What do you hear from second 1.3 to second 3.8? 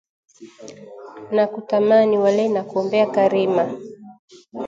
Nakutamani walahi, nakuombea Karima